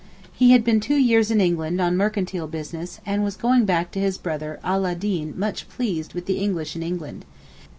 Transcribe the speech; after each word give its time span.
He 0.33 0.49
had 0.49 0.63
been 0.63 0.79
two 0.79 0.95
years 0.97 1.29
in 1.29 1.39
England 1.39 1.79
on 1.79 1.95
mercantile 1.95 2.47
business 2.47 2.99
and 3.05 3.23
was 3.23 3.35
going 3.37 3.65
back 3.65 3.91
to 3.91 3.99
his 3.99 4.17
brother 4.17 4.59
Ala 4.65 4.93
ed 4.93 5.01
deen 5.01 5.35
much 5.37 5.69
pleased 5.69 6.15
with 6.15 6.25
the 6.25 6.39
English 6.39 6.75
in 6.75 6.81
England. 6.81 7.23